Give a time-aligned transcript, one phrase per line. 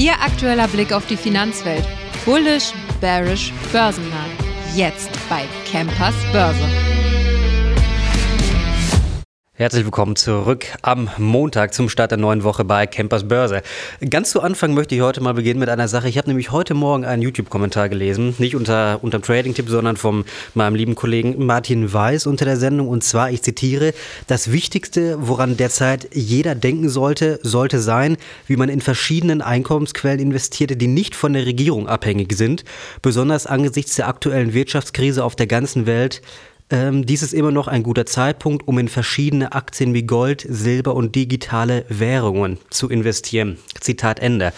[0.00, 1.84] Ihr aktueller Blick auf die Finanzwelt.
[2.24, 4.24] Bullish, bearish, börsennah.
[4.74, 6.99] Jetzt bei Campers Börse.
[9.60, 13.60] Herzlich willkommen zurück am Montag zum Start der neuen Woche bei Campers Börse.
[14.08, 16.08] Ganz zu Anfang möchte ich heute mal beginnen mit einer Sache.
[16.08, 20.76] Ich habe nämlich heute Morgen einen YouTube-Kommentar gelesen, nicht unter unter Trading-Tipp, sondern von meinem
[20.76, 22.88] lieben Kollegen Martin Weiß unter der Sendung.
[22.88, 23.92] Und zwar, ich zitiere,
[24.28, 28.16] das Wichtigste, woran derzeit jeder denken sollte, sollte sein,
[28.46, 32.64] wie man in verschiedenen Einkommensquellen investierte, die nicht von der Regierung abhängig sind,
[33.02, 36.22] besonders angesichts der aktuellen Wirtschaftskrise auf der ganzen Welt
[36.70, 40.94] ähm, dies ist immer noch ein guter Zeitpunkt, um in verschiedene Aktien wie Gold, Silber
[40.94, 43.58] und digitale Währungen zu investieren.
[43.80, 44.52] Zitat Ende.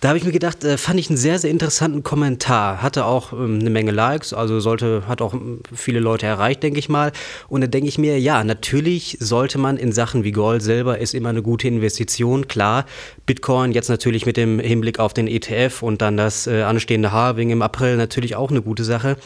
[0.00, 2.82] Da habe ich mir gedacht, äh, fand ich einen sehr, sehr interessanten Kommentar.
[2.82, 6.78] Hatte auch ähm, eine Menge Likes, also sollte, hat auch ähm, viele Leute erreicht, denke
[6.78, 7.12] ich mal.
[7.48, 11.14] Und da denke ich mir, ja, natürlich sollte man in Sachen wie Gold, Silber ist
[11.14, 12.84] immer eine gute Investition, klar.
[13.24, 17.48] Bitcoin jetzt natürlich mit dem Hinblick auf den ETF und dann das äh, anstehende Halving
[17.48, 19.16] im April natürlich auch eine gute Sache.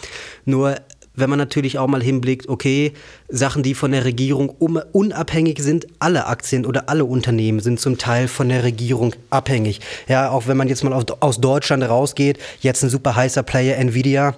[0.45, 0.77] Nur
[1.19, 2.93] wenn man natürlich auch mal hinblickt, okay,
[3.29, 8.29] Sachen, die von der Regierung unabhängig sind, alle Aktien oder alle Unternehmen sind zum Teil
[8.29, 9.81] von der Regierung abhängig.
[10.09, 14.37] Ja, auch wenn man jetzt mal aus Deutschland rausgeht, jetzt ein super heißer Player Nvidia.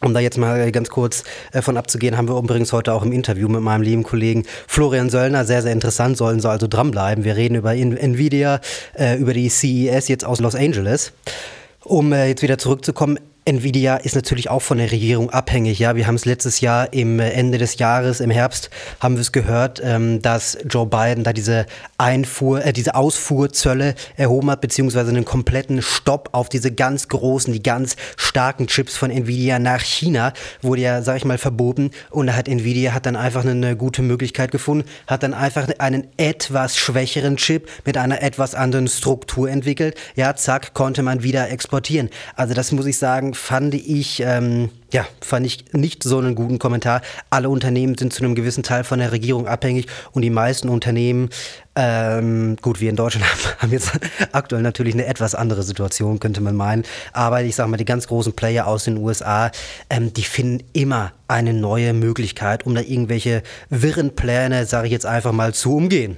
[0.00, 3.10] Um da jetzt mal ganz kurz äh, von abzugehen, haben wir übrigens heute auch im
[3.10, 5.44] Interview mit meinem lieben Kollegen Florian Söllner.
[5.44, 7.24] Sehr, sehr interessant, sollen Sie also dranbleiben.
[7.24, 8.60] Wir reden über Nvidia,
[8.96, 11.12] äh, über die CES jetzt aus Los Angeles.
[11.82, 15.78] Um äh, jetzt wieder zurückzukommen, Nvidia ist natürlich auch von der Regierung abhängig.
[15.78, 18.68] Ja, wir haben es letztes Jahr im Ende des Jahres, im Herbst,
[19.00, 21.64] haben wir es gehört, ähm, dass Joe Biden da diese
[21.96, 27.62] Einfuhr, äh, diese Ausfuhrzölle erhoben hat, beziehungsweise einen kompletten Stopp auf diese ganz großen, die
[27.62, 31.92] ganz starken Chips von Nvidia nach China wurde ja, sag ich mal, verboten.
[32.10, 36.08] Und da hat Nvidia hat dann einfach eine gute Möglichkeit gefunden, hat dann einfach einen
[36.18, 39.96] etwas schwächeren Chip mit einer etwas anderen Struktur entwickelt.
[40.16, 42.10] Ja, zack, konnte man wieder exportieren.
[42.36, 46.58] Also das muss ich sagen, fand ich, ähm, ja, fand ich nicht so einen guten
[46.58, 47.00] Kommentar.
[47.30, 51.30] Alle Unternehmen sind zu einem gewissen Teil von der Regierung abhängig und die meisten Unternehmen,
[51.76, 53.26] ähm, gut, wir in Deutschland
[53.58, 53.92] haben jetzt
[54.32, 56.84] aktuell natürlich eine etwas andere Situation, könnte man meinen.
[57.12, 59.50] Aber ich sage mal, die ganz großen Player aus den USA,
[59.88, 65.06] ähm, die finden immer eine neue Möglichkeit, um da irgendwelche wirren Pläne, sage ich jetzt
[65.06, 66.16] einfach mal, zu umgehen.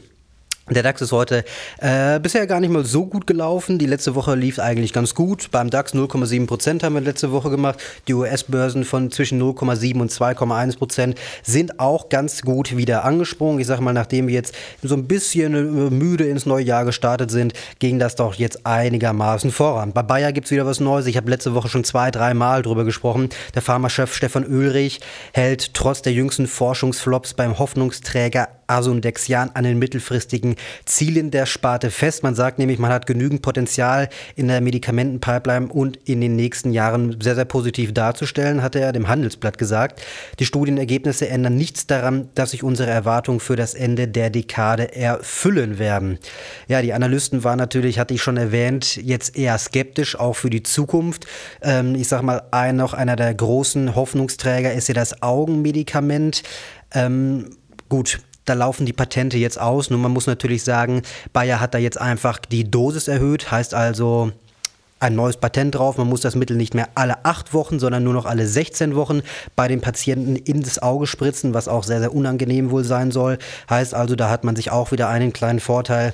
[0.70, 1.44] Der DAX ist heute
[1.78, 3.78] äh, bisher gar nicht mal so gut gelaufen.
[3.78, 5.50] Die letzte Woche lief eigentlich ganz gut.
[5.50, 7.81] Beim DAX 0,7 Prozent haben wir letzte Woche gemacht.
[8.06, 13.59] Die US-Börsen von zwischen 0,7 und 2,1 Prozent sind auch ganz gut wieder angesprungen.
[13.59, 17.32] Ich sage mal, nachdem wir jetzt so ein bisschen äh, müde ins neue Jahr gestartet
[17.32, 19.92] sind, ging das doch jetzt einigermaßen voran.
[19.92, 21.06] Bei Bayer gibt es wieder was Neues.
[21.06, 23.28] Ich habe letzte Woche schon zwei, drei Mal drüber gesprochen.
[23.56, 25.00] Der Pharmachef Stefan Oelrich
[25.32, 30.54] hält trotz der jüngsten Forschungsflops beim Hoffnungsträger Asundexian an den mittelfristigen
[30.84, 32.22] Zielen der Sparte fest.
[32.22, 37.21] Man sagt nämlich, man hat genügend Potenzial in der Medikamentenpipeline und in den nächsten Jahren
[37.21, 40.03] sehr, sehr positiv darzustellen, hat er dem Handelsblatt gesagt.
[40.38, 45.78] Die Studienergebnisse ändern nichts daran, dass sich unsere Erwartungen für das Ende der Dekade erfüllen
[45.78, 46.19] werden.
[46.69, 50.62] Ja, die Analysten waren natürlich, hatte ich schon erwähnt, jetzt eher skeptisch, auch für die
[50.62, 51.27] Zukunft.
[51.62, 56.42] Ähm, ich sag mal, ein, noch einer der großen Hoffnungsträger ist ja das Augenmedikament.
[56.92, 57.56] Ähm,
[57.88, 59.90] gut, da laufen die Patente jetzt aus.
[59.90, 61.02] Nur man muss natürlich sagen,
[61.32, 64.32] Bayer hat da jetzt einfach die Dosis erhöht, heißt also
[64.98, 65.96] ein neues Patent drauf.
[65.96, 69.22] Man muss das Mittel nicht mehr alle acht Wochen, sondern nur noch alle 16 Wochen
[69.54, 73.38] bei den Patienten in das Auge spritzen, was auch sehr, sehr unangenehm wohl sein soll.
[73.70, 76.12] Heißt also, da hat man sich auch wieder einen kleinen Vorteil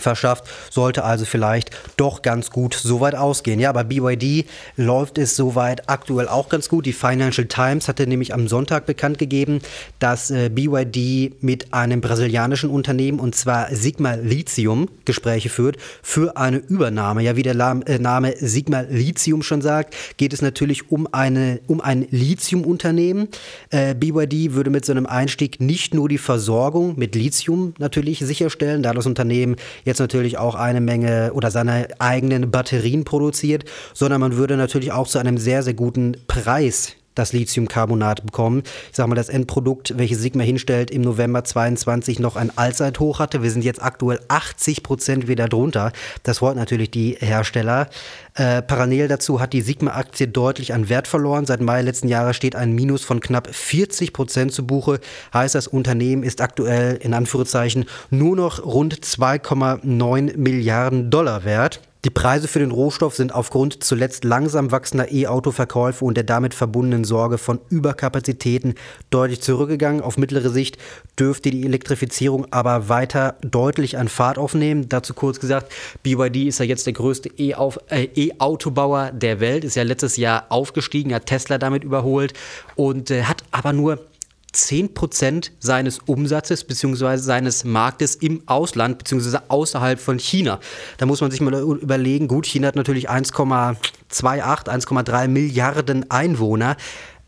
[0.00, 3.60] verschafft, sollte also vielleicht doch ganz gut soweit ausgehen.
[3.60, 6.86] Ja, bei BYD läuft es soweit aktuell auch ganz gut.
[6.86, 9.60] Die Financial Times hatte nämlich am Sonntag bekannt gegeben,
[9.98, 16.58] dass äh, BYD mit einem brasilianischen Unternehmen und zwar Sigma Lithium Gespräche führt für eine
[16.58, 17.22] Übernahme.
[17.22, 21.80] Ja, wie der äh, Name Sigma Lithium schon sagt, geht es natürlich um eine um
[21.80, 23.28] ein Lithium-Unternehmen.
[23.70, 28.82] Äh, BYD würde mit so einem Einstieg nicht nur die Versorgung mit Lithium natürlich sicherstellen,
[28.82, 29.56] da das Unternehmen
[29.88, 35.08] jetzt natürlich auch eine Menge oder seine eigenen Batterien produziert, sondern man würde natürlich auch
[35.08, 38.62] zu einem sehr, sehr guten Preis das Lithiumcarbonat bekommen.
[38.90, 43.42] Ich sage mal, das Endprodukt, welches Sigma hinstellt, im November 22 noch ein Allzeithoch hatte.
[43.42, 45.92] Wir sind jetzt aktuell 80 Prozent wieder drunter.
[46.22, 47.88] Das freut natürlich die Hersteller.
[48.34, 51.44] Äh, parallel dazu hat die Sigma-Aktie deutlich an Wert verloren.
[51.44, 55.00] Seit Mai letzten Jahres steht ein Minus von knapp 40 Prozent zu Buche.
[55.34, 61.80] Heißt, das Unternehmen ist aktuell in Anführungszeichen nur noch rund 2,9 Milliarden Dollar wert.
[62.04, 67.02] Die Preise für den Rohstoff sind aufgrund zuletzt langsam wachsender E-Auto-Verkäufe und der damit verbundenen
[67.02, 68.76] Sorge von Überkapazitäten
[69.10, 70.00] deutlich zurückgegangen.
[70.00, 70.78] Auf mittlere Sicht
[71.18, 74.88] dürfte die Elektrifizierung aber weiter deutlich an Fahrt aufnehmen.
[74.88, 75.72] Dazu kurz gesagt,
[76.04, 81.12] BYD ist ja jetzt der größte äh, E-Autobauer der Welt, ist ja letztes Jahr aufgestiegen,
[81.12, 82.32] hat Tesla damit überholt
[82.76, 83.98] und äh, hat aber nur
[84.52, 87.16] 10 Prozent seines Umsatzes bzw.
[87.16, 89.38] seines Marktes im Ausland bzw.
[89.48, 90.60] außerhalb von China.
[90.96, 93.78] Da muss man sich mal überlegen, gut, China hat natürlich 1,28,
[94.10, 96.76] 1,3 Milliarden Einwohner.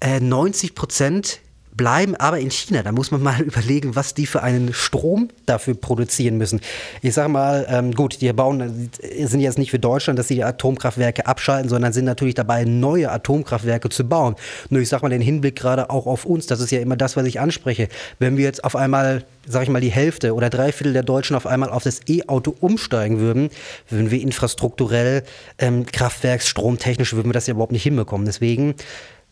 [0.01, 1.41] Äh, 90 Prozent
[1.81, 2.83] bleiben aber in China.
[2.83, 6.61] Da muss man mal überlegen, was die für einen Strom dafür produzieren müssen.
[7.01, 10.45] Ich sage mal, ähm, gut, die bauen, sind jetzt nicht für Deutschland, dass sie die
[10.45, 14.37] Atomkraftwerke abschalten, sondern sind natürlich dabei, neue Atomkraftwerke zu bauen.
[14.69, 17.17] Nur ich sage mal den Hinblick gerade auch auf uns, das ist ja immer das,
[17.17, 17.89] was ich anspreche.
[18.19, 21.35] Wenn wir jetzt auf einmal sage ich mal, die Hälfte oder drei Viertel der Deutschen
[21.35, 23.49] auf einmal auf das E-Auto umsteigen würden,
[23.89, 25.25] würden wir infrastrukturell,
[25.59, 28.27] ähm, kraftwerksstromtechnisch, würden wir das ja überhaupt nicht hinbekommen.
[28.27, 28.75] Deswegen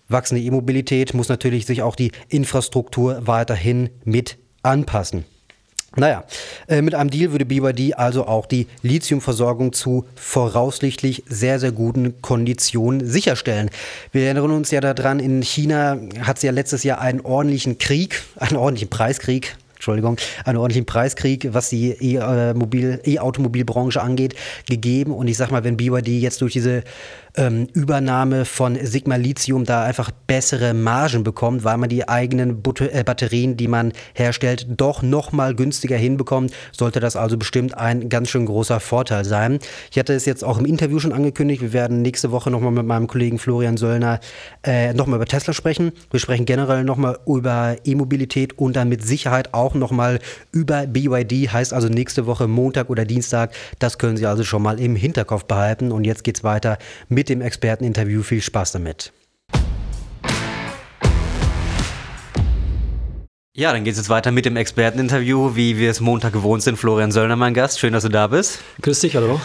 [0.08, 5.24] wachsende E-Mobilität muss natürlich sich auch die Infrastruktur weiterhin mit anpassen.
[5.96, 6.24] Naja,
[6.68, 12.20] äh, mit einem Deal würde BYD also auch die Lithiumversorgung zu voraussichtlich sehr, sehr guten
[12.20, 13.70] Konditionen sicherstellen.
[14.12, 18.22] Wir erinnern uns ja daran, in China hat es ja letztes Jahr einen ordentlichen Krieg,
[18.36, 24.34] einen ordentlichen Preiskrieg, Entschuldigung, einen ordentlichen Preiskrieg, was die E-Automobilbranche angeht,
[24.68, 25.12] gegeben.
[25.12, 26.82] Und ich sag mal, wenn BYD jetzt durch diese
[27.38, 32.80] ähm, Übernahme von Sigma Lithium da einfach bessere Margen bekommt, weil man die eigenen But
[32.80, 38.08] äh, Batterien, die man herstellt, doch noch mal günstiger hinbekommt, sollte das also bestimmt ein
[38.08, 39.60] ganz schön großer Vorteil sein.
[39.90, 42.72] Ich hatte es jetzt auch im Interview schon angekündigt, wir werden nächste Woche noch mal
[42.72, 44.18] mit meinem Kollegen Florian Söllner
[44.64, 45.92] äh, noch mal über Tesla sprechen.
[46.10, 50.20] Wir sprechen generell noch mal über E-Mobilität und dann mit Sicherheit auch noch mal
[50.52, 53.52] über BYD, heißt also nächste Woche Montag oder Dienstag.
[53.78, 56.78] Das können Sie also schon mal im Hinterkopf behalten und jetzt geht's weiter
[57.08, 58.22] mit dem Experteninterview.
[58.22, 59.12] Viel Spaß damit.
[63.54, 66.76] Ja, dann geht es jetzt weiter mit dem Experteninterview, wie wir es Montag gewohnt sind.
[66.76, 67.80] Florian Söllner, mein Gast.
[67.80, 68.60] Schön, dass du da bist.
[68.82, 69.40] Grüß dich, hallo.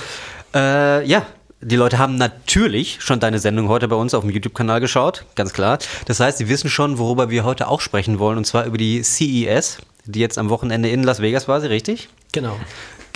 [0.53, 1.25] Äh, ja,
[1.65, 5.53] die Leute haben natürlich schon deine Sendung heute bei uns auf dem YouTube-Kanal geschaut, ganz
[5.53, 5.79] klar.
[6.05, 9.01] Das heißt, sie wissen schon, worüber wir heute auch sprechen wollen, und zwar über die
[9.01, 12.09] CES, die jetzt am Wochenende in Las Vegas war, sie richtig?
[12.31, 12.55] Genau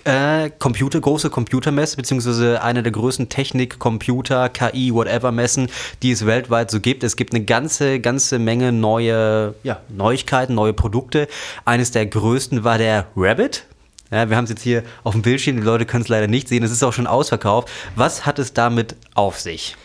[0.07, 5.69] äh, Computer, große Computermesse, beziehungsweise eine der größten Technik, Computer, KI, whatever Messen,
[6.01, 7.03] die es weltweit so gibt.
[7.03, 11.27] Es gibt eine ganze, ganze Menge neue ja, Neuigkeiten, neue Produkte.
[11.65, 13.65] Eines der größten war der Rabbit.
[14.09, 16.47] Ja, wir haben es jetzt hier auf dem Bildschirm, die Leute können es leider nicht
[16.47, 17.67] sehen, es ist auch schon ausverkauft.
[17.97, 19.75] Was hat es damit auf sich?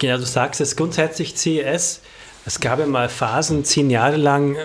[0.00, 2.00] Genau, du sagst es grundsätzlich CES
[2.46, 4.56] es gab ja mal Phasen, zehn Jahre lang,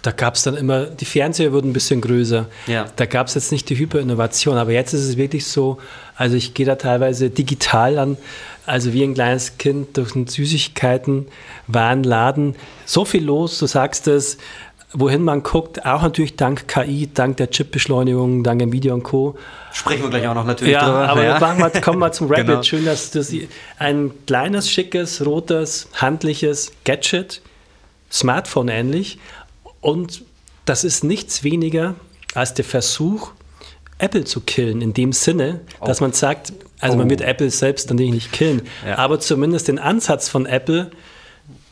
[0.00, 2.46] da gab es dann immer, die Fernseher wurden ein bisschen größer.
[2.66, 2.86] Ja.
[2.96, 5.78] Da gab es jetzt nicht die Hyperinnovation, aber jetzt ist es wirklich so,
[6.16, 8.16] also ich gehe da teilweise digital an,
[8.64, 11.26] also wie ein kleines Kind durch einen Süßigkeiten,
[11.66, 14.38] Warenladen, so viel los, du sagst es,
[14.92, 19.36] wohin man guckt, auch natürlich dank KI, dank der Chipbeschleunigung, dank Nvidia und Co.
[19.72, 21.08] Sprechen wir gleich auch noch natürlich ja, drüber.
[21.08, 21.40] Aber ja.
[21.40, 22.46] wir, kommen wir zum Rabbit.
[22.46, 22.62] genau.
[22.62, 23.32] Schön, dass das
[23.78, 27.42] ein kleines, schickes, rotes, handliches Gadget,
[28.10, 29.18] Smartphone ähnlich.
[29.80, 30.22] Und
[30.64, 31.94] das ist nichts weniger
[32.34, 33.32] als der Versuch,
[33.98, 35.86] Apple zu killen, in dem Sinne, oh.
[35.86, 36.98] dass man sagt, also oh.
[36.98, 38.96] man wird Apple selbst natürlich nicht killen, ja.
[38.96, 40.90] aber zumindest den Ansatz von Apple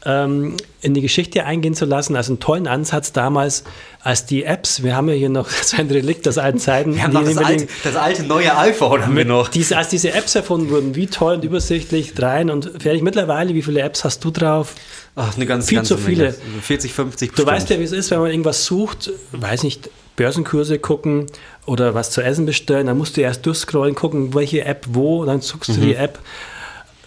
[0.06, 2.16] ähm, in die Geschichte eingehen zu lassen.
[2.16, 3.64] Also einen tollen Ansatz damals,
[4.02, 6.94] als die Apps, wir haben ja hier noch so ein Relikt aus alten Zeiten.
[6.94, 9.48] Wir haben noch das, alte, das alte neue iPhone haben wir noch.
[9.48, 13.02] Diese, als diese Apps erfunden wurden, wie toll und übersichtlich, rein und fertig.
[13.02, 14.74] Mittlerweile, wie viele Apps hast du drauf?
[15.16, 16.34] Ach, eine ganz, Viel zu viele.
[16.62, 17.48] 40, 50 bestimmt.
[17.48, 21.26] Du weißt ja, wie es ist, wenn man irgendwas sucht, weiß nicht, Börsenkurse gucken
[21.66, 25.40] oder was zu essen bestellen, dann musst du erst durchscrollen, gucken, welche App wo, dann
[25.40, 25.80] suchst du mhm.
[25.80, 26.18] die App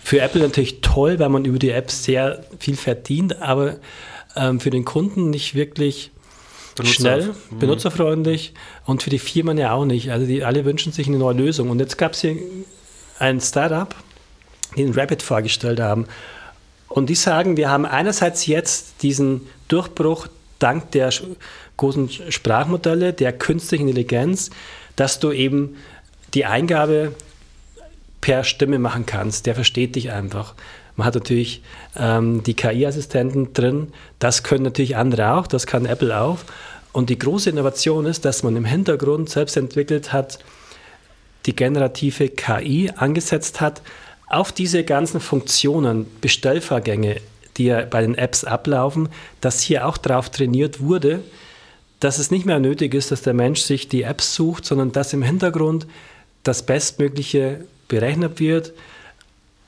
[0.09, 3.75] für Apple natürlich toll, weil man über die App sehr viel verdient, aber
[4.35, 6.09] ähm, für den Kunden nicht wirklich
[6.73, 7.59] Benutzer, schnell, mhm.
[7.59, 8.53] benutzerfreundlich
[8.85, 10.09] und für die Firmen ja auch nicht.
[10.09, 11.69] Also die alle wünschen sich eine neue Lösung.
[11.69, 12.37] Und jetzt gab es hier
[13.19, 13.93] ein Startup,
[14.75, 16.07] die den Rapid vorgestellt haben.
[16.87, 20.25] Und die sagen, wir haben einerseits jetzt diesen Durchbruch
[20.57, 21.13] dank der
[21.77, 24.49] großen Sprachmodelle, der künstlichen Intelligenz,
[24.95, 25.77] dass du eben
[26.33, 27.13] die Eingabe
[28.21, 29.45] per Stimme machen kannst.
[29.45, 30.55] Der versteht dich einfach.
[30.95, 31.61] Man hat natürlich
[31.95, 33.93] ähm, die KI-Assistenten drin.
[34.19, 35.47] Das können natürlich andere auch.
[35.47, 36.39] Das kann Apple auch.
[36.91, 40.39] Und die große Innovation ist, dass man im Hintergrund selbst entwickelt hat,
[41.45, 43.81] die generative KI angesetzt hat
[44.27, 47.17] auf diese ganzen Funktionen, Bestellvorgänge,
[47.57, 49.09] die ja bei den Apps ablaufen,
[49.41, 51.23] dass hier auch darauf trainiert wurde,
[51.99, 55.13] dass es nicht mehr nötig ist, dass der Mensch sich die Apps sucht, sondern dass
[55.13, 55.88] im Hintergrund
[56.43, 58.72] das bestmögliche berechnet wird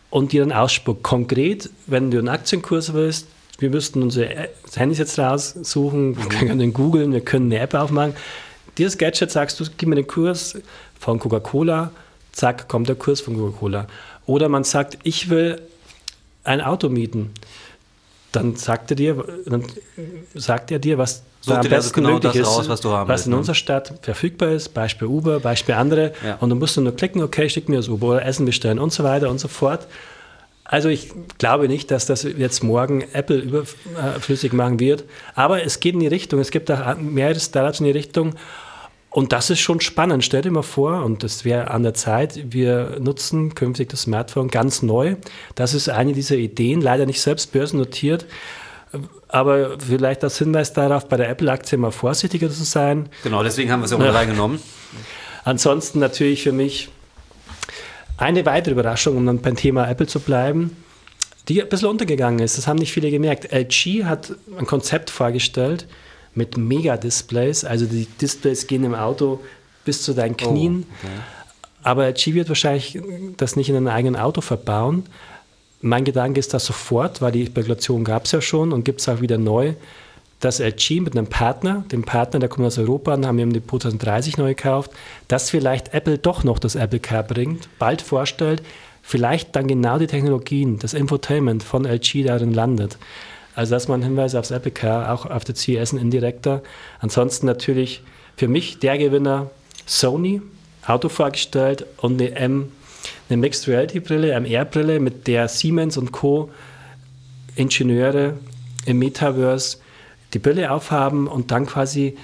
[0.10, 1.04] und dir dann ausspuckt.
[1.04, 3.28] Konkret, wenn du einen Aktienkurs willst,
[3.60, 8.13] wir müssten unsere Handys jetzt raussuchen, wir können den googeln, wir können eine App aufmachen.
[8.78, 10.58] Dieses Gadget sagst du, gib mir den Kurs
[11.00, 11.92] von Coca-Cola,
[12.32, 13.88] zack, kommt der Kurs von Coca-Cola.
[14.25, 15.62] Oder man sagt, ich will
[16.44, 17.32] ein Auto mieten.
[18.32, 19.66] Dann sagt er dir, dann
[20.34, 23.07] sagt er dir, was Such dir also besten genau das ist, raus, was du haben
[23.07, 23.38] was willst, in ne?
[23.39, 26.13] unserer Stadt verfügbar ist, Beispiel Uber, Beispiel andere.
[26.24, 26.36] Ja.
[26.39, 28.93] Und dann musst du nur klicken, okay, schick mir das Uber oder Essen bestellen und
[28.93, 29.88] so weiter und so fort.
[30.63, 35.03] Also ich glaube nicht, dass das jetzt morgen Apple überflüssig machen wird,
[35.36, 36.39] aber es geht in die Richtung.
[36.39, 38.36] Es gibt auch mehrere Startups in die Richtung.
[39.10, 40.24] Und das ist schon spannend.
[40.24, 44.48] Stell dir mal vor, und das wäre an der Zeit, wir nutzen künftig das Smartphone
[44.48, 45.17] ganz neu.
[45.55, 48.25] Das ist eine dieser Ideen, leider nicht selbst börsennotiert.
[49.27, 53.07] Aber vielleicht als Hinweis darauf, bei der Apple-Aktie mal vorsichtiger zu sein.
[53.24, 54.12] Genau, deswegen haben wir ja auch Ja.
[54.12, 54.60] reingenommen.
[55.45, 56.89] Ansonsten natürlich für mich
[58.17, 60.75] eine weitere Überraschung, um dann beim Thema Apple zu bleiben,
[61.48, 62.57] die ein bisschen untergegangen ist.
[62.57, 63.51] Das haben nicht viele gemerkt.
[63.51, 65.88] LG hat ein Konzept vorgestellt
[66.36, 67.65] mit Mega-Displays.
[67.65, 69.39] Also die Displays gehen im Auto
[69.86, 70.86] bis zu deinen Knien.
[71.81, 73.00] Aber LG wird wahrscheinlich
[73.38, 75.05] das nicht in einem eigenen Auto verbauen.
[75.81, 79.09] Mein Gedanke ist das sofort, weil die Spekulation gab es ja schon und gibt es
[79.09, 79.73] auch wieder neu,
[80.39, 83.81] dass LG mit einem Partner, dem Partner, der kommt aus Europa und haben im Depot
[83.81, 84.91] 2030 neu gekauft,
[85.27, 88.61] dass vielleicht Apple doch noch das Apple Car bringt, bald vorstellt,
[89.01, 92.97] vielleicht dann genau die Technologien, das Infotainment von LG darin landet.
[93.55, 96.61] Also das mal ein Hinweis aufs Apple Car, auch auf der CES ein indirekter.
[97.00, 98.01] Ansonsten natürlich
[98.38, 99.50] für mich der Gewinner
[99.85, 100.41] Sony,
[100.85, 102.71] Auto vorgestellt und eine M,
[103.31, 106.51] eine Mixed Reality Brille, MR-Brille, mit der Siemens und Co.
[107.55, 108.33] Ingenieure
[108.85, 109.77] im Metaverse
[110.33, 112.17] die Brille aufhaben und dann quasi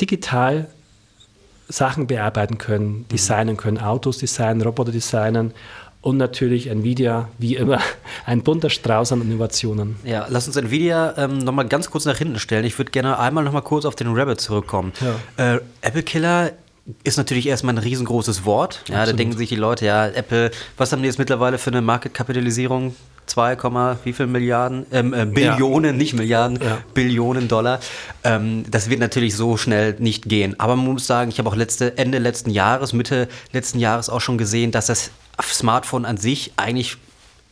[0.00, 0.68] digital
[1.68, 5.52] Sachen bearbeiten können, designen können, Autos designen, Roboter designen
[6.00, 7.80] und natürlich Nvidia, wie immer,
[8.26, 9.96] ein bunter Strauß an Innovationen.
[10.04, 12.64] Ja, lass uns Nvidia ähm, nochmal ganz kurz nach hinten stellen.
[12.64, 14.92] Ich würde gerne einmal nochmal kurz auf den Rabbit zurückkommen.
[15.36, 16.52] Äh, Apple Killer
[17.04, 18.82] ist natürlich erstmal ein riesengroßes Wort.
[18.88, 21.82] Ja, da denken sich die Leute, ja, Apple, was haben die jetzt mittlerweile für eine
[21.82, 22.94] Marketkapitalisierung?
[23.26, 23.56] 2,
[24.04, 24.86] wie viel Milliarden?
[24.92, 26.78] Ähm, äh, Billionen, nicht Milliarden, Ja.
[26.94, 27.80] Billionen Dollar.
[28.22, 30.58] Ähm, das wird natürlich so schnell nicht gehen.
[30.60, 34.20] Aber man muss sagen, ich habe auch letzte, Ende letzten Jahres, Mitte letzten Jahres auch
[34.20, 35.10] schon gesehen, dass das
[35.42, 36.98] Smartphone an sich eigentlich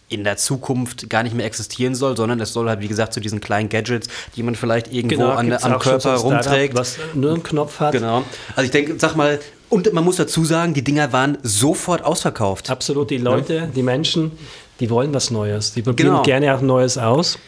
[0.09, 3.21] in der Zukunft gar nicht mehr existieren soll, sondern es soll halt, wie gesagt, zu
[3.21, 6.75] diesen kleinen Gadgets, die man vielleicht irgendwo an, gibt's am so Körper Startup, rumträgt.
[6.77, 7.93] Was nur einen Knopf hat.
[7.93, 8.23] Genau.
[8.55, 12.71] Also ich denke, sag mal, und man muss dazu sagen, die Dinger waren sofort ausverkauft.
[12.71, 14.33] Absolut, die Leute, die Menschen,
[14.79, 15.73] die wollen was Neues.
[15.73, 16.23] Die probieren Genau.
[16.23, 17.39] gerne auch Neues aus.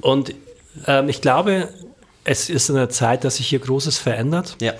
[0.00, 0.34] Und
[0.86, 1.68] ähm, ich glaube,
[2.24, 4.56] es ist in der Zeit, dass sich hier Großes verändert.
[4.60, 4.72] Ja,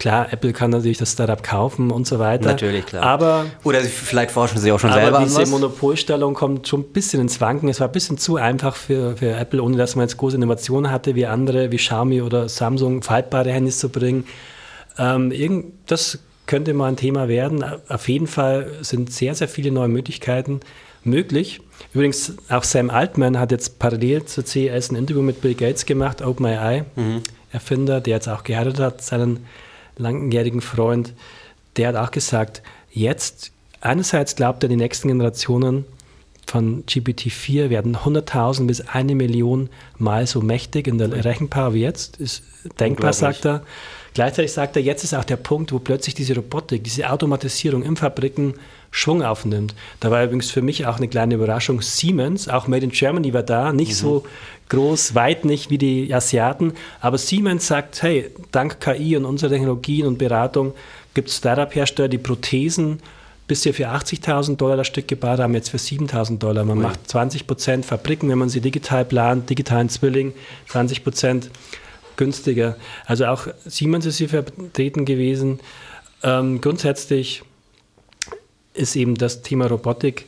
[0.00, 2.48] Klar, Apple kann natürlich das Startup kaufen und so weiter.
[2.48, 3.02] natürlich, klar.
[3.02, 5.50] Aber, Oder vielleicht forschen sie auch schon selber aber an diese was.
[5.50, 7.68] Monopolstellung kommt schon ein bisschen ins Wanken.
[7.68, 10.90] Es war ein bisschen zu einfach für, für Apple, ohne dass man jetzt große Innovationen
[10.90, 14.24] hatte, wie andere, wie Xiaomi oder Samsung, faltbare Handys zu bringen.
[14.96, 17.62] Ähm, irgend, das könnte mal ein Thema werden.
[17.90, 20.60] Auf jeden Fall sind sehr, sehr viele neue Möglichkeiten
[21.04, 21.60] möglich.
[21.92, 26.22] Übrigens, auch Sam Altman hat jetzt parallel zur CES ein Interview mit Bill Gates gemacht,
[26.22, 26.86] OpenAI,
[27.52, 29.46] Erfinder, der jetzt auch geheiratet hat, seinen
[30.00, 31.14] langjährigen Freund.
[31.76, 35.84] Der hat auch gesagt, jetzt, einerseits glaubt er, die nächsten Generationen
[36.46, 42.16] von GPT-4 werden 100.000 bis eine Million Mal so mächtig in der Rechenpower wie jetzt.
[42.16, 42.42] Ist
[42.80, 43.62] denkbar, sagt er.
[44.14, 47.96] Gleichzeitig sagt er, jetzt ist auch der Punkt, wo plötzlich diese Robotik, diese Automatisierung in
[47.96, 48.54] Fabriken
[48.90, 49.74] Schwung aufnimmt.
[50.00, 51.80] Da war übrigens für mich auch eine kleine Überraschung.
[51.80, 54.24] Siemens, auch Made in Germany war da, nicht so
[54.68, 60.06] groß, weit nicht wie die Asiaten, aber Siemens sagt, hey, dank KI und unserer Technologien
[60.06, 60.74] und Beratung
[61.14, 63.00] gibt es Startup-Hersteller, die Prothesen
[63.46, 66.64] bisher für 80.000 Dollar das Stück gebaut haben, jetzt für 7.000 Dollar.
[66.64, 70.32] Man macht 20 Prozent Fabriken, wenn man sie digital plant, digitalen Zwilling,
[70.68, 71.50] 20 Prozent
[72.20, 72.76] günstiger.
[73.06, 75.58] Also auch Siemens ist hier vertreten gewesen.
[76.22, 77.42] Ähm, grundsätzlich
[78.74, 80.26] ist eben das Thema Robotik,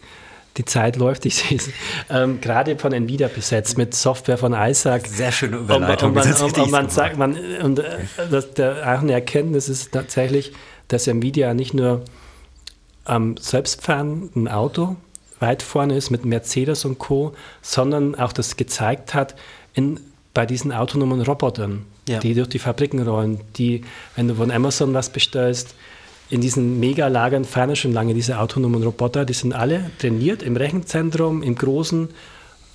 [0.56, 1.68] die Zeit läuft, ich sehe es,
[2.10, 5.06] ähm, gerade von Nvidia besetzt mit Software von Isaac.
[5.06, 6.08] Sehr schöne Überleitung.
[6.08, 7.98] und, man, Das ist und, richtig und man sagt, man, und äh,
[8.30, 10.52] das, der, auch eine Erkenntnis ist tatsächlich,
[10.88, 12.04] dass Nvidia nicht nur
[13.04, 14.96] am selbstfahrenden Auto
[15.40, 19.34] weit vorne ist mit Mercedes und Co., sondern auch das gezeigt hat
[19.74, 20.00] in,
[20.34, 22.18] bei diesen autonomen Robotern, Ja.
[22.18, 23.82] die durch die Fabriken rollen, die,
[24.16, 25.74] wenn du von Amazon was bestellst,
[26.30, 31.42] in diesen Megalagern fahren schon lange diese autonomen Roboter, die sind alle trainiert im Rechenzentrum,
[31.42, 32.08] im Großen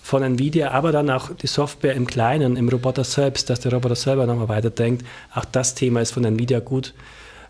[0.03, 3.95] von Nvidia, aber dann auch die Software im Kleinen, im Roboter selbst, dass der Roboter
[3.95, 5.05] selber nochmal weiterdenkt.
[5.33, 6.93] Auch das Thema ist von Nvidia gut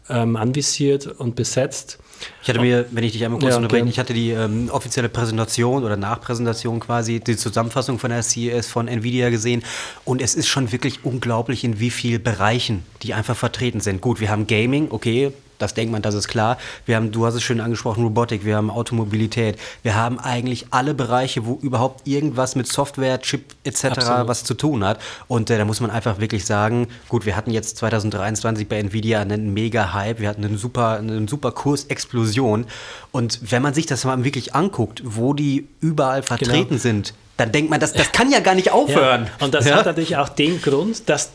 [0.09, 1.99] ähm, anvisiert und besetzt.
[2.41, 3.89] Ich hatte mir, wenn ich dich einmal kurz Ja, unterbreche, gern.
[3.89, 8.87] ich hatte die ähm, offizielle Präsentation oder Nachpräsentation quasi, die Zusammenfassung von der CES von
[8.87, 9.63] Nvidia gesehen
[10.03, 14.01] und es ist schon wirklich unglaublich, in wie vielen Bereichen die einfach vertreten sind.
[14.01, 16.57] Gut, wir haben Gaming, okay, das denkt man, das ist klar.
[16.85, 20.93] Wir haben, du hast es schön angesprochen, Robotik, wir haben Automobilität, wir haben eigentlich alle
[20.93, 23.85] Bereiche, wo überhaupt irgendwas mit Software, Chip etc.
[23.85, 24.27] Absolut.
[24.27, 24.99] was zu tun hat.
[25.27, 29.19] Und äh, da muss man einfach wirklich sagen, gut, wir hatten jetzt 2023 bei Nvidia
[29.21, 32.65] einen mega Hype, wir hatten einen super, eine super Kursexplosion.
[33.11, 37.69] Und wenn man sich das mal wirklich anguckt, wo die überall vertreten sind, dann denkt
[37.69, 39.25] man, das, das kann ja gar nicht aufhören.
[39.39, 39.75] Ja, und das Ja?
[39.77, 41.29] hat natürlich auch den Grund, dass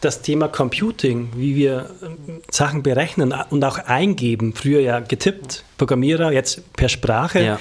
[0.00, 6.32] das Thema Computing, wie wir ähm, Sachen berechnen und auch eingeben, früher ja getippt, Programmierer,
[6.32, 7.60] jetzt per Sprache, Ja.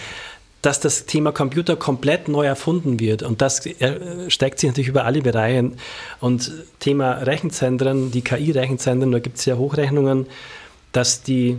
[0.62, 3.24] dass das Thema Computer komplett neu erfunden wird.
[3.24, 5.72] Und das äh, steckt sich natürlich über alle Bereiche.
[6.19, 10.27] Und Thema Rechenzentren, die KI-Rechenzentren, da gibt es ja Hochrechnungen,
[10.91, 11.58] dass die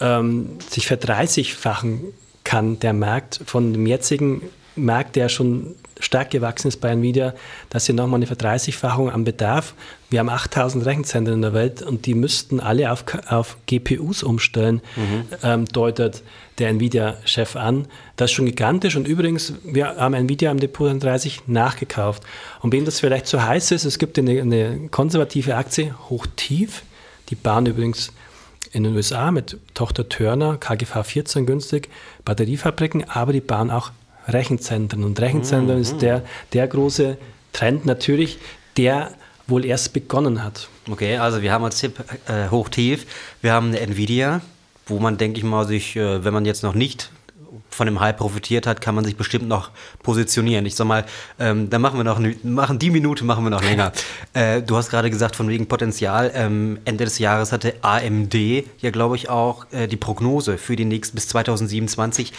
[0.00, 2.04] ähm, sich verdreißigfachen
[2.44, 4.42] kann, der Markt von dem jetzigen
[4.84, 7.34] Markt, der schon stark gewachsen ist bei Nvidia,
[7.70, 9.74] dass sie nochmal eine Verdreißigfachung am Bedarf.
[10.10, 14.80] Wir haben 8000 Rechenzentren in der Welt und die müssten alle auf, auf GPUs umstellen,
[15.42, 16.22] ähm, deutet
[16.58, 17.86] der Nvidia-Chef an.
[18.16, 22.22] Das ist schon gigantisch und übrigens, wir haben Nvidia am Depot 30 nachgekauft.
[22.60, 26.82] Und wem das vielleicht zu heiß ist, es gibt eine, eine konservative Aktie, hochtief,
[27.28, 28.12] die bauen übrigens
[28.72, 31.88] in den USA mit Tochter Turner, KGV 14 günstig,
[32.24, 33.90] Batteriefabriken, aber die bauen auch
[34.28, 35.04] Rechenzentren.
[35.04, 37.16] Und Rechenzentren ist der, der große
[37.52, 38.38] Trend natürlich,
[38.76, 39.12] der
[39.46, 40.68] wohl erst begonnen hat.
[40.90, 43.06] Okay, also wir haben als Tipp äh, hoch-tief.
[43.40, 44.42] Wir haben eine Nvidia,
[44.86, 47.10] wo man, denke ich mal, sich, äh, wenn man jetzt noch nicht
[47.70, 49.70] von dem Hype profitiert hat, kann man sich bestimmt noch
[50.02, 50.66] positionieren.
[50.66, 51.04] Ich sag mal,
[51.38, 53.92] ähm, dann machen wir noch, machen die Minute machen wir noch länger.
[54.34, 56.30] äh, du hast gerade gesagt, von wegen Potenzial.
[56.34, 60.84] Ähm, Ende des Jahres hatte AMD ja, glaube ich, auch äh, die Prognose für die
[60.84, 62.32] nächsten bis 2027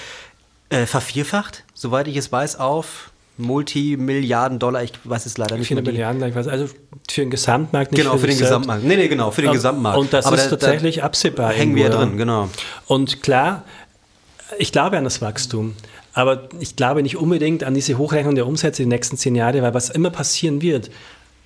[0.70, 4.84] äh, vervierfacht, soweit ich es weiß, auf Multimilliarden Dollar.
[4.84, 5.92] Ich weiß es leider nicht 400 mehr.
[5.94, 8.50] die- Milliarden, ich weiß, also für den Gesamtmarkt nicht Genau, für den sich selbst.
[8.50, 8.84] Gesamtmarkt.
[8.84, 9.98] Nee, nee, genau, für den Und- Gesamtmarkt.
[9.98, 12.08] und das Aber ist da- da tatsächlich absehbar Hängen wir ja irgendwo, ja.
[12.10, 12.50] drin, genau.
[12.88, 13.64] Und klar,
[14.58, 15.76] ich glaube an das Wachstum,
[16.14, 19.74] aber ich glaube nicht unbedingt an diese Hochrechnung der Umsätze die nächsten zehn Jahre, weil
[19.74, 20.90] was immer passieren wird,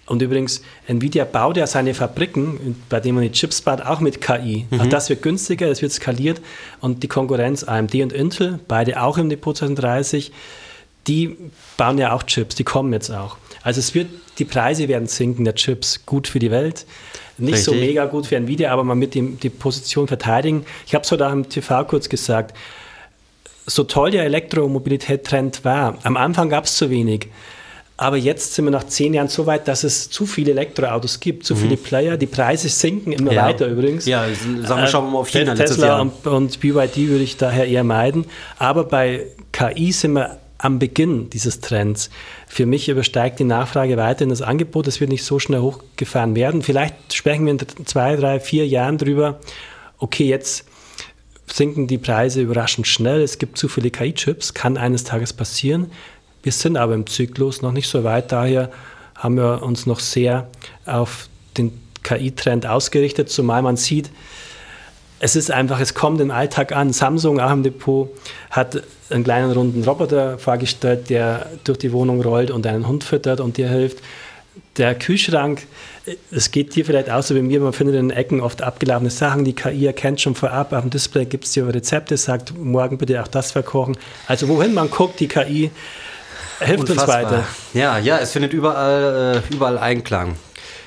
[0.06, 4.20] und übrigens, Nvidia baut ja seine Fabriken, bei denen man die Chips baut, auch mit
[4.20, 4.66] KI.
[4.70, 4.82] Mhm.
[4.82, 6.42] Auch das wird günstiger, es wird skaliert
[6.82, 10.32] und die Konkurrenz AMD und Intel, beide auch im Depot 2030,
[11.08, 11.38] die
[11.78, 13.38] bauen ja auch Chips, die kommen jetzt auch.
[13.62, 14.08] Also es wird,
[14.39, 16.86] die Preise werden sinken der Chips, gut für die Welt.
[17.38, 17.89] Nicht so Richtig.
[17.89, 20.66] mega gut für Nvidia, aber man wird die, die Position verteidigen.
[20.86, 22.56] Ich habe es heute auch im TV kurz gesagt,
[23.66, 27.30] so toll der Elektromobilität-Trend war, am Anfang gab es zu wenig.
[28.04, 31.46] Aber jetzt sind wir nach zehn Jahren so weit, dass es zu viele Elektroautos gibt,
[31.46, 32.18] zu viele Player.
[32.18, 33.38] Die Preise sinken immer Mhm.
[33.38, 33.46] Ja.
[33.48, 34.06] weiter übrigens.
[34.06, 34.26] Ja,
[34.63, 36.02] sagen wir, schauen wir mal auf China Äh, Tesla Jahr.
[36.02, 38.26] und, und BYD würde ich daher eher meiden.
[38.60, 42.10] Aber bei KI sind wir am Beginn dieses Trends.
[42.48, 44.88] Für mich übersteigt die Nachfrage weiterhin das Angebot.
[44.88, 46.62] Es wird nicht so schnell hochgefahren werden.
[46.62, 49.39] Vielleicht sprechen wir in zwei, drei, vier Jahren drüber.
[49.98, 50.66] Okay, jetzt
[51.48, 53.22] sinken die Preise überraschend schnell.
[53.22, 55.92] Es gibt zu viele KI-Chips, kann eines Tages passieren.
[56.44, 58.32] Wir sind aber im Zyklus noch nicht so weit.
[58.32, 58.70] Daher
[59.16, 60.48] haben wir uns noch sehr
[60.86, 61.28] auf
[61.58, 61.72] den
[62.04, 64.10] KI-Trend ausgerichtet, zumal man sieht,
[65.20, 66.92] es ist einfach, es kommt im Alltag an.
[66.92, 68.10] Samsung, auch im Depot,
[68.52, 73.40] hat einen kleinen runden Roboter vorgestellt, der durch die Wohnung rollt und einen Hund füttert
[73.40, 74.00] und dir hilft.
[74.76, 75.66] Der Kühlschrank,
[76.30, 79.10] es geht dir vielleicht auch so wie mir, man findet in den Ecken oft abgelaufene
[79.10, 80.74] Sachen, die KI erkennt schon vorab.
[80.74, 83.96] Auf dem Display gibt es dir Rezepte, sagt, morgen bitte auch das verkochen.
[84.28, 85.72] Also wohin man guckt, die KI
[86.60, 87.44] hilft uns weiter.
[87.74, 90.36] Ja, ja, es findet überall, äh, überall Einklang.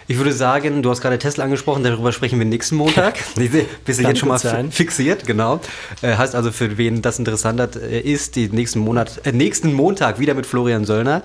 [0.08, 3.18] Ich würde sagen, du hast gerade Tesla angesprochen, darüber sprechen wir nächsten Montag.
[3.84, 4.70] Bist du jetzt schon mal sein.
[4.70, 5.60] fi- fixiert, genau.
[6.02, 9.72] Äh, heißt also, für wen das interessant hat, äh, ist, die nächsten, Monat, äh, nächsten
[9.72, 11.22] Montag wieder mit Florian Söllner.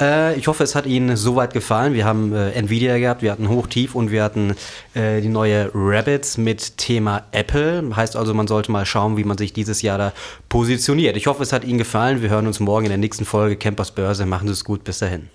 [0.00, 1.92] Äh, ich hoffe, es hat Ihnen soweit gefallen.
[1.92, 4.54] Wir haben äh, Nvidia gehabt, wir hatten Hochtief und wir hatten
[4.94, 7.84] äh, die neue Rabbits mit Thema Apple.
[7.94, 10.12] Heißt also, man sollte mal schauen, wie man sich dieses Jahr da
[10.48, 11.18] positioniert.
[11.18, 12.22] Ich hoffe, es hat Ihnen gefallen.
[12.22, 14.24] Wir hören uns morgen in der nächsten Folge Campers Börse.
[14.24, 14.84] Machen Sie es gut.
[14.84, 15.28] Bis dahin.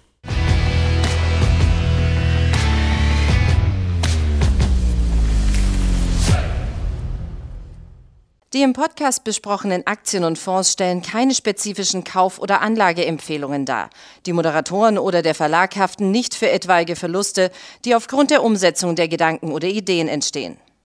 [8.58, 13.91] Die im Podcast besprochenen Aktien und Fonds stellen keine spezifischen Kauf- oder Anlageempfehlungen dar.
[14.26, 17.52] Die Moderatoren oder der Verlag haften nicht für etwaige Verluste,
[17.86, 20.58] die aufgrund der Umsetzung der Gedanken oder Ideen entstehen.